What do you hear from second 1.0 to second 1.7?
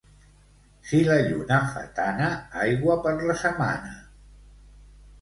la lluna